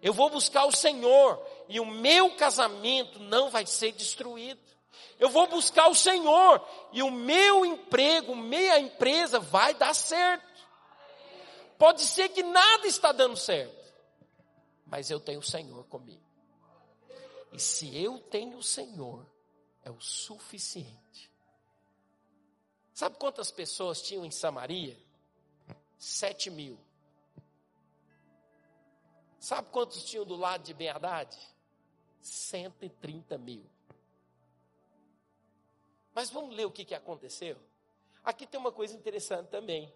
[0.01, 4.61] Eu vou buscar o Senhor e o meu casamento não vai ser destruído.
[5.19, 10.47] Eu vou buscar o Senhor e o meu emprego, minha empresa vai dar certo.
[11.77, 13.93] Pode ser que nada está dando certo,
[14.87, 16.23] mas eu tenho o Senhor comigo.
[17.53, 19.27] E se eu tenho o Senhor,
[19.83, 21.29] é o suficiente.
[22.93, 24.97] Sabe quantas pessoas tinham em Samaria?
[26.05, 26.79] Sete mil.
[29.39, 31.35] Sabe quantos tinham do lado de Ben Haddad?
[32.21, 33.65] 130 mil.
[36.15, 37.57] Mas vamos ler o que, que aconteceu?
[38.23, 39.91] Aqui tem uma coisa interessante também.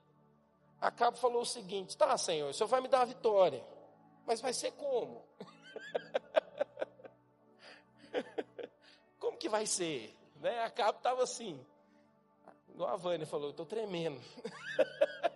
[0.80, 3.62] Acabe falou o seguinte: tá, Senhor, o Senhor vai me dar a vitória,
[4.24, 5.22] mas vai ser como?
[9.20, 10.16] como que vai ser?
[10.36, 10.62] Né?
[10.62, 11.62] Acabe estava assim,
[12.70, 14.18] igual a Vânia falou: eu estou tremendo.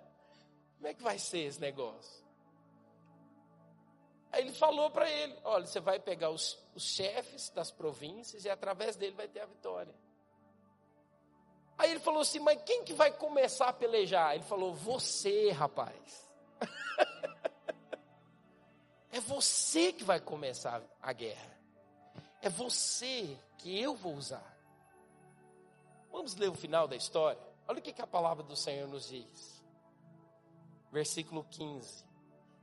[0.82, 2.24] como é que vai ser esse negócio?
[4.32, 8.50] Aí ele falou para ele: olha, você vai pegar os, os chefes das províncias e
[8.50, 9.94] através dele vai ter a vitória.
[11.78, 14.34] Aí ele falou assim: Mas quem que vai começar a pelejar?
[14.34, 16.28] Ele falou: Você, rapaz.
[19.12, 21.56] é você que vai começar a guerra.
[22.40, 24.58] É você que eu vou usar.
[26.10, 27.40] Vamos ler o final da história?
[27.68, 29.51] Olha o que, que a palavra do Senhor nos diz.
[30.92, 32.04] Versículo 15.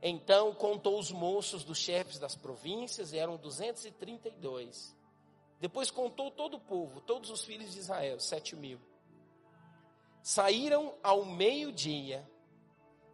[0.00, 4.96] Então contou os moços dos chefes das províncias, eram 232.
[5.60, 8.80] Depois contou todo o povo, todos os filhos de Israel, sete mil.
[10.22, 12.26] Saíram ao meio-dia.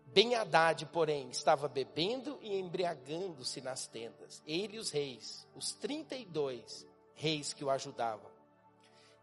[0.07, 4.43] Ben Haddad, porém, estava bebendo e embriagando-se nas tendas.
[4.47, 8.31] Ele e os reis, os 32 reis que o ajudavam.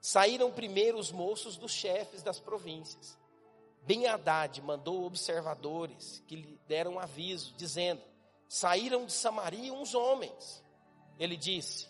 [0.01, 3.17] Saíram primeiro os moços dos chefes das províncias.
[3.86, 8.02] Ben Haddad mandou observadores que lhe deram aviso, dizendo:
[8.48, 10.63] Saíram de Samaria uns homens.
[11.19, 11.88] Ele disse: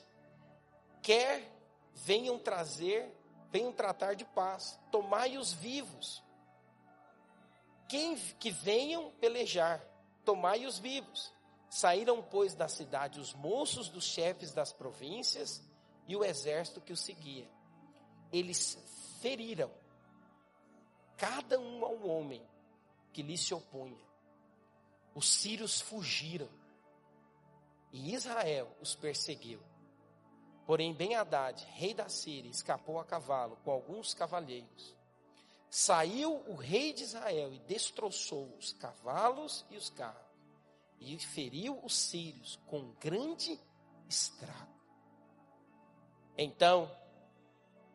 [1.01, 1.51] Quer
[1.93, 3.12] venham trazer
[3.53, 6.23] venham tratar de paz, tomai-os vivos.
[7.88, 9.79] Quem que venham pelejar,
[10.25, 11.32] tomai-os vivos.
[11.69, 15.62] Saíram, pois, da cidade os moços dos chefes das províncias
[16.08, 17.47] e o exército que os seguia.
[18.32, 18.75] Eles
[19.21, 19.69] feriram
[21.17, 22.45] cada um ao homem
[23.12, 24.02] que lhe se opunha.
[25.13, 26.49] Os sírios fugiram
[27.91, 29.60] e Israel os perseguiu.
[30.65, 34.95] Porém, Ben Haddad, rei da Síria, escapou a cavalo com alguns cavalheiros.
[35.69, 40.21] Saiu o rei de Israel e destroçou os cavalos e os carros,
[40.99, 43.60] e feriu os sírios com grande
[44.08, 44.73] estrago.
[46.38, 46.89] Então,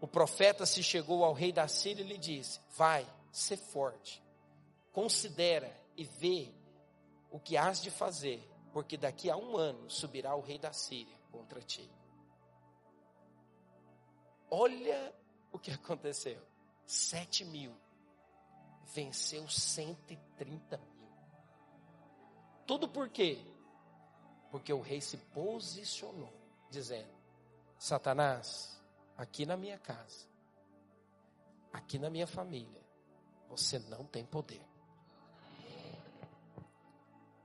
[0.00, 4.22] o profeta se chegou ao rei da Síria e lhe disse: Vai, ser forte,
[4.92, 6.52] considera e vê
[7.30, 8.40] o que has de fazer,
[8.72, 11.90] porque daqui a um ano subirá o rei da Síria contra ti.
[14.50, 15.14] Olha
[15.52, 16.40] o que aconteceu:
[16.86, 17.74] sete mil
[18.94, 20.88] venceu 130 mil.
[22.66, 23.38] Tudo por quê?
[24.50, 26.32] Porque o rei se posicionou,
[26.70, 27.12] dizendo:
[27.78, 28.77] Satanás,
[29.18, 30.28] aqui na minha casa,
[31.72, 32.80] aqui na minha família,
[33.48, 34.64] você não tem poder.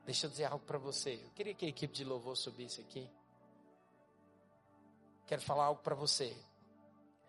[0.05, 1.15] Deixa eu dizer algo para você.
[1.15, 3.09] Eu queria que a equipe de louvor subisse aqui.
[5.25, 6.37] Quero falar algo para você.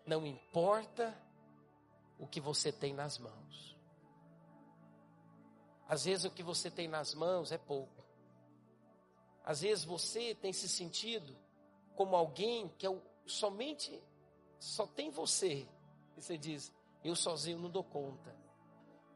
[0.05, 1.17] Não importa
[2.19, 3.75] o que você tem nas mãos.
[5.87, 8.03] Às vezes o que você tem nas mãos é pouco.
[9.43, 11.35] Às vezes você tem se sentido
[11.95, 14.03] como alguém que é somente
[14.65, 15.67] só tem você.
[16.17, 16.71] E você diz:
[17.03, 18.35] "Eu sozinho não dou conta".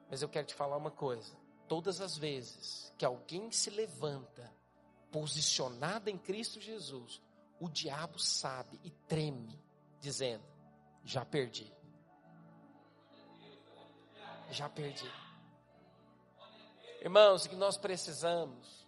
[0.09, 1.35] Mas eu quero te falar uma coisa.
[1.67, 4.51] Todas as vezes que alguém se levanta
[5.11, 7.21] posicionado em Cristo Jesus,
[7.59, 9.59] o diabo sabe e treme,
[9.99, 10.43] dizendo:
[11.03, 11.71] Já perdi.
[14.51, 15.09] Já perdi.
[17.01, 18.87] Irmãos, o que nós precisamos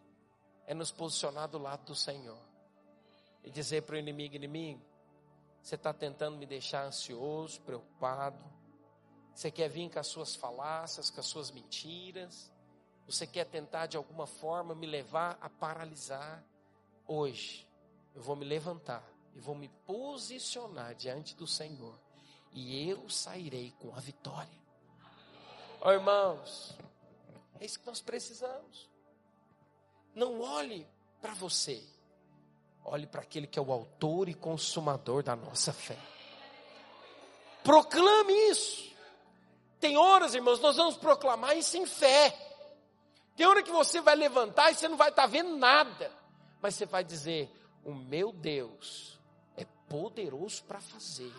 [0.65, 2.41] é nos posicionar do lado do Senhor
[3.43, 4.81] e dizer para o inimigo: inimigo,
[5.61, 8.37] você está tentando me deixar ansioso, preocupado,
[9.33, 12.51] você quer vir com as suas falácias, com as suas mentiras.
[13.05, 16.43] Você quer tentar de alguma forma me levar a paralisar.
[17.07, 17.67] Hoje,
[18.13, 21.97] eu vou me levantar e vou me posicionar diante do Senhor.
[22.51, 24.61] E eu sairei com a vitória.
[25.81, 26.77] Oh, irmãos,
[27.59, 28.89] é isso que nós precisamos.
[30.13, 30.87] Não olhe
[31.21, 31.83] para você.
[32.83, 35.97] Olhe para aquele que é o autor e consumador da nossa fé.
[37.63, 38.91] Proclame isso.
[39.79, 42.37] Tem horas, irmãos, nós vamos proclamar isso em fé.
[43.35, 46.11] Tem hora que você vai levantar e você não vai estar tá vendo nada.
[46.61, 47.49] Mas você vai dizer:
[47.83, 49.19] O meu Deus
[49.57, 51.33] é poderoso para fazer.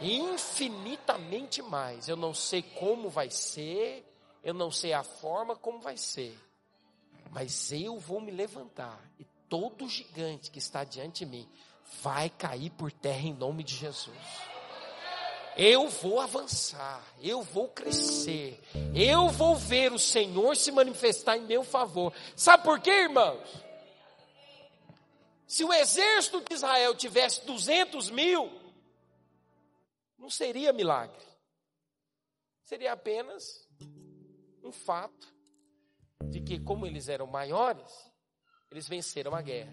[0.00, 2.08] Infinitamente mais.
[2.08, 4.04] Eu não sei como vai ser,
[4.42, 6.38] eu não sei a forma como vai ser.
[7.30, 11.48] Mas eu vou me levantar e todo gigante que está diante de mim
[12.02, 14.18] vai cair por terra em nome de Jesus.
[15.56, 18.60] Eu vou avançar, eu vou crescer,
[18.92, 22.12] eu vou ver o Senhor se manifestar em meu favor.
[22.34, 23.48] Sabe por quê, irmãos?
[25.46, 28.50] Se o exército de Israel tivesse 200 mil,
[30.18, 31.24] não seria milagre.
[32.64, 33.68] seria apenas
[34.64, 35.32] um fato
[36.24, 38.12] de que, como eles eram maiores,
[38.74, 39.72] eles venceram a guerra.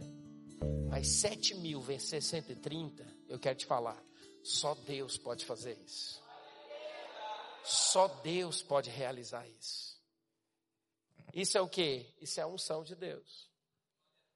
[0.87, 4.01] Mas 7 mil vencer 130, eu quero te falar,
[4.43, 6.21] só Deus pode fazer isso.
[7.63, 9.99] Só Deus pode realizar isso.
[11.33, 12.13] Isso é o que?
[12.19, 13.49] Isso é a unção de Deus.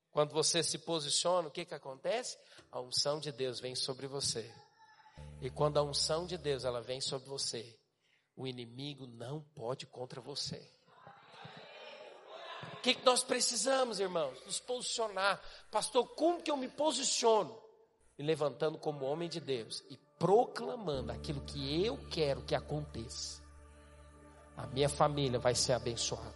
[0.10, 2.38] Quando você se posiciona, o que, que acontece?
[2.71, 4.51] A unção de Deus vem sobre você.
[5.41, 7.78] E quando a unção de Deus ela vem sobre você,
[8.36, 10.75] o inimigo não pode contra você.
[12.86, 14.38] Que, que nós precisamos, irmãos?
[14.45, 15.41] Nos posicionar.
[15.71, 17.58] Pastor, como que eu me posiciono?
[18.15, 23.41] Me levantando como homem de Deus e proclamando aquilo que eu quero que aconteça.
[24.56, 26.36] A minha família vai ser abençoada.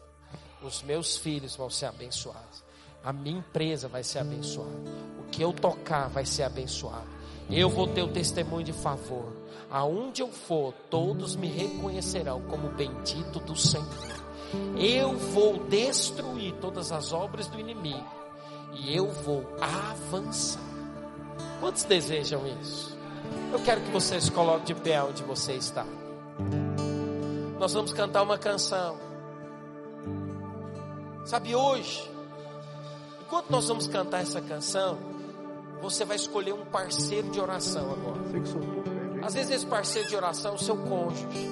[0.64, 2.64] Os meus filhos vão ser abençoados.
[3.04, 4.90] A minha empresa vai ser abençoada.
[5.20, 7.08] O que eu tocar vai ser abençoado.
[7.48, 9.32] Eu vou ter o testemunho de favor.
[9.70, 14.19] Aonde eu for, todos me reconhecerão como bendito do Senhor.
[14.78, 18.08] Eu vou destruir todas as obras do inimigo
[18.74, 20.62] e eu vou avançar.
[21.60, 22.98] Quantos desejam isso?
[23.52, 25.86] Eu quero que você se coloque de pé onde você está.
[27.60, 28.98] Nós vamos cantar uma canção.
[31.26, 32.10] Sabe, hoje,
[33.22, 34.98] enquanto nós vamos cantar essa canção,
[35.82, 38.20] você vai escolher um parceiro de oração agora.
[39.22, 41.50] Às vezes esse parceiro de oração é o seu cônjuge.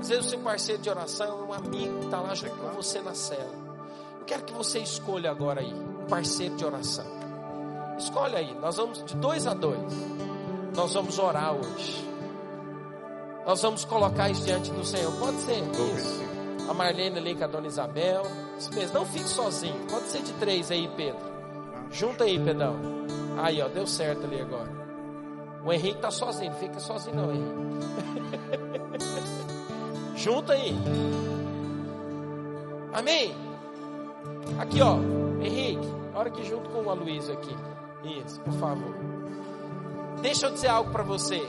[0.00, 2.68] Às vezes o seu parceiro de oração é um amigo que está lá junto com
[2.68, 3.52] você na cela.
[4.20, 7.06] Eu quero que você escolha agora aí um parceiro de oração.
[7.98, 8.54] Escolhe aí.
[8.60, 9.92] Nós vamos de dois a dois.
[10.74, 12.08] Nós vamos orar hoje.
[13.44, 15.12] Nós vamos colocar isso diante do Senhor.
[15.18, 15.58] Pode ser
[15.96, 16.22] isso.
[16.68, 18.22] A Marlene ali com a dona Isabel.
[18.56, 18.94] Isso mesmo.
[18.94, 19.86] Não fique sozinho.
[19.90, 21.26] Pode ser de três aí, Pedro.
[21.90, 22.76] Junta aí, Pedrão.
[23.38, 23.66] Aí, ó.
[23.68, 24.70] Deu certo ali agora.
[25.64, 26.52] O Henrique tá sozinho.
[26.52, 27.58] Não fica sozinho não, Henrique.
[30.18, 30.74] Junta aí.
[32.92, 33.32] Amém?
[34.58, 34.96] Aqui, ó.
[35.40, 35.88] Henrique.
[36.12, 37.56] Hora que junto com a Luísa aqui.
[38.02, 38.94] Isso, por favor.
[40.20, 41.40] Deixa eu dizer algo para você.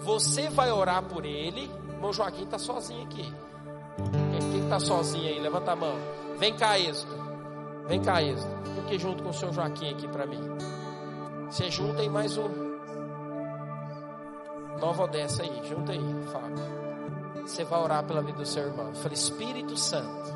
[0.00, 1.70] Você vai orar por ele.
[1.94, 3.32] Irmão Joaquim está sozinho aqui.
[4.50, 5.40] Quem está sozinho aí?
[5.40, 5.96] Levanta a mão.
[6.36, 7.14] Vem cá, Êxodo.
[7.86, 8.54] Vem cá, Êxodo.
[8.74, 10.42] Fique junto com o seu Joaquim aqui para mim.
[11.48, 12.50] Você junta aí mais um.
[14.78, 15.62] Nova Odessa aí.
[15.66, 16.83] Junta aí, Fábio.
[17.46, 18.88] Você vai orar pela vida do seu irmão.
[18.88, 20.34] Eu falei, Espírito Santo,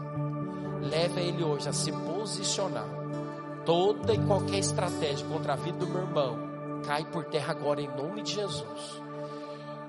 [0.82, 2.88] leve a ele hoje a se posicionar.
[3.64, 6.38] Toda e qualquer estratégia contra a vida do meu irmão
[6.86, 9.02] cai por terra agora em nome de Jesus.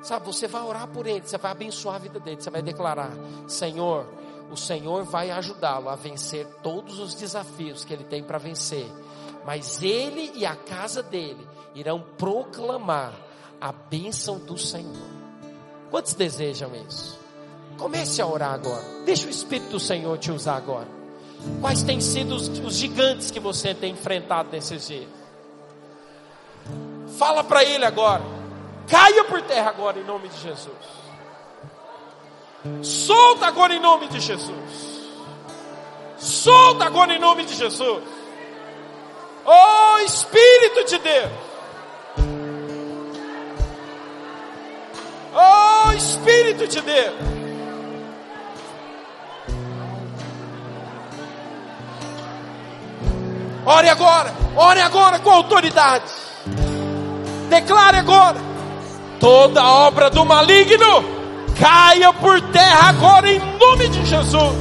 [0.02, 3.12] Sabe, você vai orar por ele, você vai abençoar a vida dele, você vai declarar:
[3.48, 4.06] Senhor,
[4.50, 8.90] o Senhor vai ajudá-lo a vencer todos os desafios que ele tem para vencer,
[9.46, 13.14] mas ele e a casa dele irão proclamar
[13.60, 15.19] a bênção do Senhor.
[15.90, 17.20] Quantos desejam isso?
[17.78, 18.84] Comece a orar agora.
[19.06, 20.88] Deixa o Espírito do Senhor te usar agora.
[21.62, 25.08] Quais têm sido os, os gigantes que você tem enfrentado nesses dias?
[27.18, 28.24] Fala para ele agora.
[28.88, 31.00] Caia por terra agora em nome de Jesus.
[32.82, 35.00] Solta agora em nome de Jesus.
[36.18, 38.04] Solta agora em nome de Jesus.
[39.46, 41.49] Oh Espírito de Deus.
[46.00, 47.14] Espírito de Deus.
[53.66, 56.06] Ore agora, ore agora com autoridade.
[57.50, 58.38] Declare agora:
[59.20, 61.04] toda obra do maligno
[61.60, 64.56] caia por terra agora em nome de Jesus.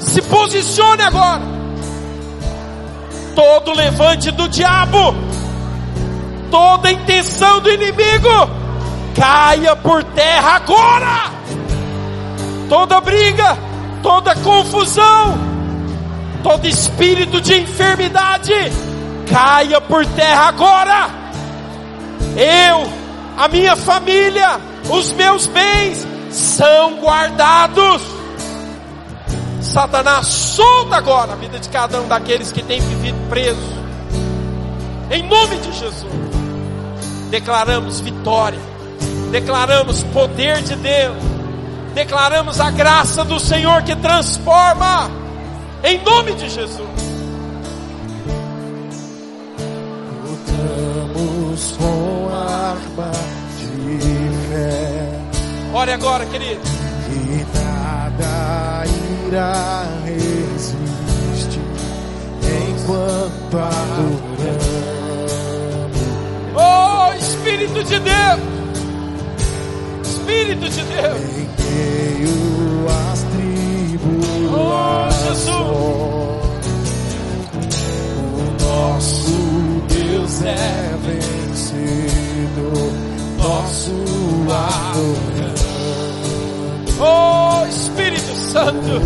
[0.00, 1.58] Se posicione agora.
[3.36, 5.14] Todo levante do diabo,
[6.50, 8.28] toda intenção do inimigo,
[9.18, 11.32] caia por terra agora.
[12.68, 13.58] Toda briga,
[14.02, 15.36] toda confusão,
[16.42, 18.54] todo espírito de enfermidade,
[19.30, 21.08] caia por terra agora.
[22.36, 22.88] Eu,
[23.36, 28.02] a minha família, os meus bens são guardados.
[29.60, 33.78] Satanás, solta agora a vida de cada um daqueles que tem vivido preso.
[35.10, 36.06] Em nome de Jesus,
[37.30, 38.58] declaramos vitória,
[39.30, 41.16] declaramos poder de Deus,
[41.94, 45.10] declaramos a graça do Senhor que transforma.
[45.82, 46.88] Em nome de Jesus.
[50.24, 53.12] Lutamos com arma
[53.58, 53.98] de
[54.48, 55.08] fé.
[55.72, 56.60] Ore agora, querido.
[57.10, 58.84] E nada
[59.26, 61.60] irá resistir
[62.42, 64.88] enquanto adoramos.
[66.54, 68.57] Oh Espírito de Deus.
[70.28, 71.20] Espírito de Deus.
[71.38, 75.48] Em meio às tribulações,
[78.34, 79.32] o nosso
[79.88, 82.66] Deus é vencido,
[83.38, 83.94] nosso
[84.52, 85.64] adorado.
[87.00, 89.00] Oh Espírito Santo.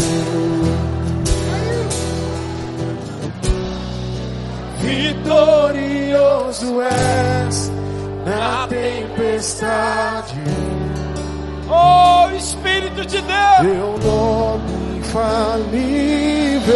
[4.81, 7.71] Vitorioso és
[8.27, 10.72] na tempestade.
[11.75, 13.59] Oh Espírito de Deus.
[13.63, 16.75] Teu nome infalível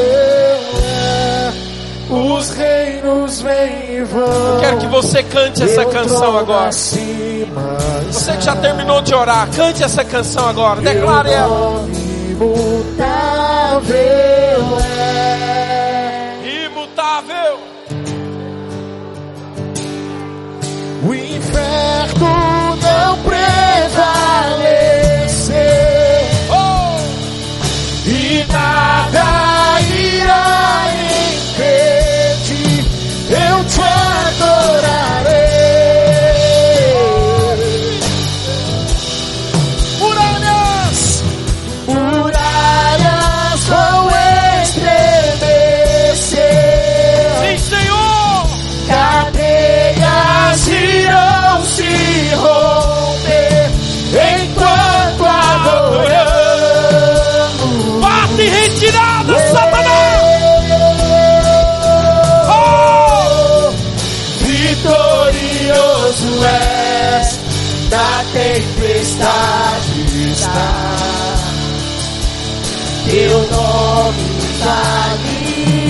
[0.82, 1.52] é.
[2.08, 4.60] Os reinos vêm e vão.
[4.60, 6.72] Quero que você cante essa canção agora.
[6.72, 10.80] Você que já terminou de orar, cante essa canção agora.
[10.80, 11.48] Declare ela.
[11.48, 11.92] nome
[12.30, 13.98] imutável
[14.80, 16.66] é.
[16.66, 17.58] Imutável.
[21.06, 21.95] O inferno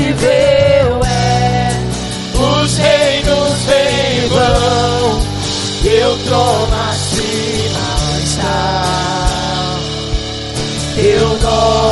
[0.06, 0.26] infalível
[1.04, 1.70] é.
[2.34, 5.20] Os reinos vêm e vão,
[5.82, 8.84] teu trono acima está.
[10.94, 11.85] Teu nome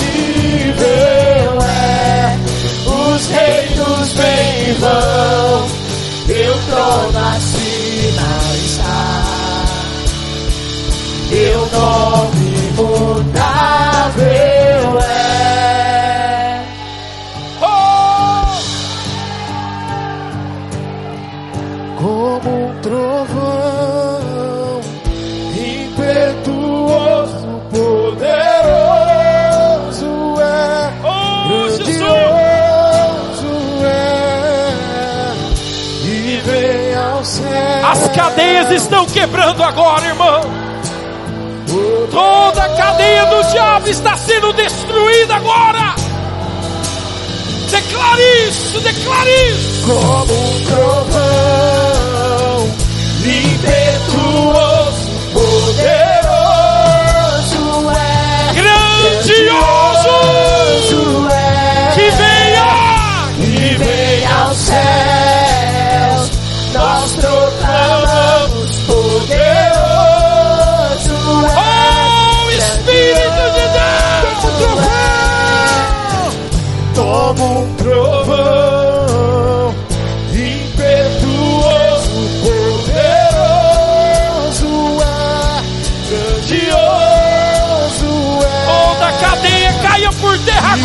[1.63, 2.37] é,
[2.85, 5.67] os reinos vêm e vão,
[6.27, 8.29] teu trono acima
[8.63, 9.65] está.
[11.31, 11.61] Teu
[38.39, 40.41] cadeias estão quebrando agora, irmão.
[42.09, 45.97] Toda a cadeia do diabo está sendo destruída agora.
[47.69, 49.87] Declare isso, declare isso.
[49.87, 51.19] como um trovão
[53.25, 56.08] impetuoso, poderoso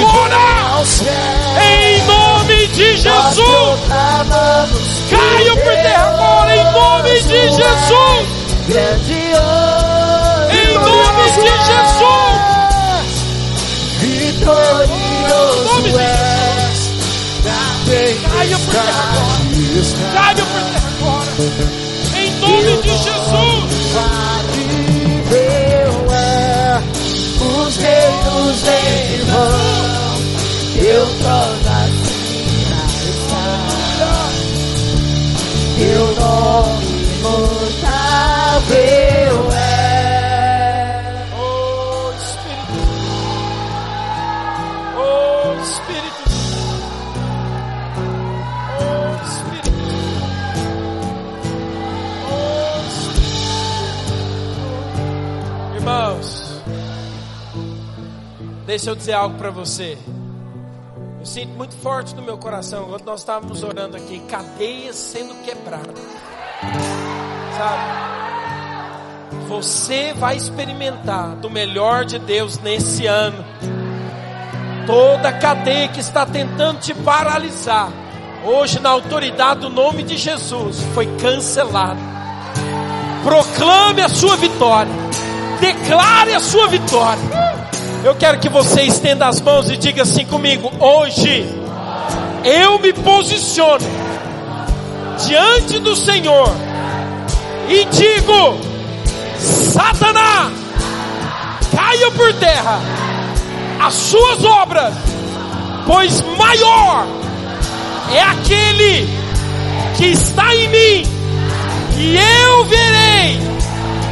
[0.02, 3.80] agora, em nome de Jesus.
[5.10, 8.28] Caio por terra agora, em nome de Jesus.
[10.52, 12.39] Em nome de Jesus.
[14.00, 16.80] Vitorioso és.
[18.32, 19.38] Caio por terra agora.
[20.14, 21.32] Caio por terra agora.
[22.16, 23.74] Em nome de Jesus.
[27.64, 29.83] os reinos em vão.
[30.94, 31.10] Trono
[31.58, 34.14] acima está.
[35.76, 36.86] Teu nome
[37.18, 38.76] imutável
[39.54, 39.66] é.
[41.36, 42.78] Oh Espírito.
[45.00, 46.24] Oh Espírito.
[48.80, 49.82] Oh Espírito.
[52.30, 53.41] Oh Espírito.
[55.76, 56.30] Irmãos,
[58.68, 59.98] deixa eu dizer algo para você.
[61.34, 65.98] Sinto muito forte no meu coração quando nós estávamos orando aqui, cadeias sendo quebradas.
[67.58, 67.82] Sabe?
[69.48, 73.44] Você vai experimentar do melhor de Deus nesse ano.
[74.86, 77.92] Toda cadeia que está tentando te paralisar,
[78.46, 82.00] hoje, na autoridade do nome de Jesus, foi cancelada.
[83.24, 84.94] Proclame a sua vitória,
[85.60, 87.24] declare a sua vitória.
[88.04, 91.47] Eu quero que você estenda as mãos e diga assim comigo: hoje
[92.43, 93.86] eu me posiciono
[95.26, 96.54] diante do Senhor
[97.70, 98.58] e digo:
[99.39, 100.51] Satanás,
[101.74, 102.82] caia por terra
[103.80, 104.93] as suas obras,
[105.88, 107.08] pois maior
[108.14, 109.08] é aquele
[109.95, 111.10] que está em mim,
[111.97, 113.39] e eu verei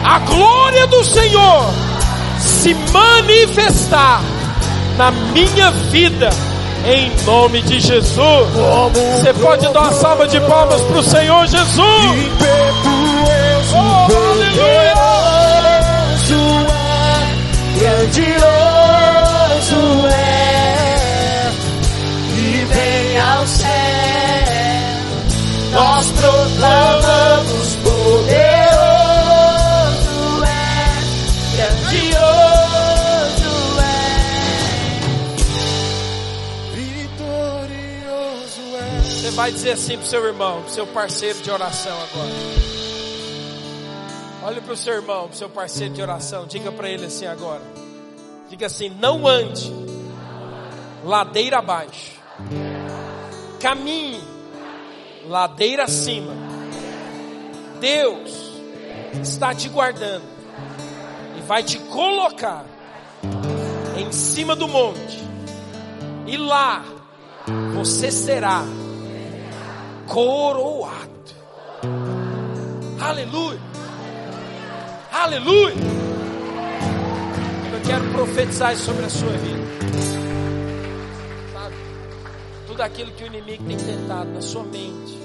[0.06, 1.91] a glória do Senhor
[2.42, 4.22] se manifestar
[4.98, 6.30] na minha vida,
[6.86, 8.18] em nome de Jesus.
[8.18, 11.82] Você pode dar uma salva de palmas para o Senhor Jesus.
[13.74, 15.02] Oh, aleluia!
[17.82, 18.38] Grandioso
[20.08, 21.50] é,
[22.38, 23.70] e vem ao céu,
[25.72, 27.61] nós proclamamos
[39.22, 42.32] Você vai dizer assim para o seu irmão, para o seu parceiro de oração agora.
[44.42, 46.48] Olha para o seu irmão, para o seu parceiro de oração.
[46.48, 47.62] Diga para ele assim agora.
[48.50, 49.72] Diga assim: não ande
[51.04, 52.14] ladeira abaixo,
[53.60, 54.20] caminhe
[55.28, 56.34] ladeira acima.
[57.80, 58.32] Deus
[59.22, 60.26] está te guardando
[61.38, 62.66] e vai te colocar
[63.96, 65.24] em cima do monte,
[66.26, 66.84] e lá
[67.76, 68.66] você será
[70.12, 71.10] coroado.
[73.00, 73.60] Aleluia.
[75.10, 75.76] Aleluia.
[77.74, 79.62] Eu quero profetizar sobre a sua vida.
[81.54, 81.76] Sabe?
[82.68, 85.18] Tudo aquilo que o inimigo tem tentado na sua mente,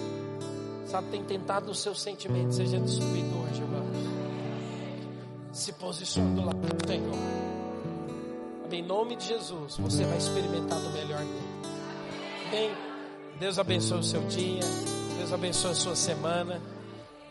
[0.87, 3.87] sabe, tem tentado nos seus sentimentos, seja destruído hoje, irmãos.
[5.53, 7.16] Se posicione do lado do Senhor.
[8.70, 11.57] Em nome de Jesus, você vai experimentar do melhor dele.
[12.49, 12.86] Amém.
[13.39, 14.61] Deus abençoe o seu dia.
[15.18, 16.61] Deus abençoe a sua semana.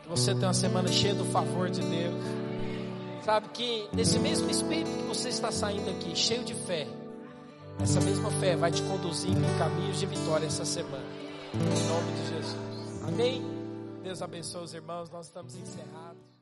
[0.04, 2.24] Que você tenha uma semana cheia do favor de Deus.
[3.24, 6.88] Sabe que nesse mesmo espírito que você está saindo aqui, cheio de fé,
[7.80, 11.04] essa mesma fé vai te conduzir em caminhos de vitória essa semana.
[11.54, 13.04] Em nome de Jesus.
[13.08, 13.44] Amém?
[14.04, 15.10] Deus abençoe os irmãos.
[15.10, 16.35] Nós estamos encerrados.